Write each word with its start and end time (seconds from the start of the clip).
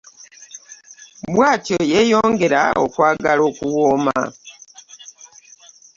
Bwatyo 1.33 1.77
yeyongera 1.91 2.61
okwagala 2.83 3.41
okuwooma. 3.49 4.17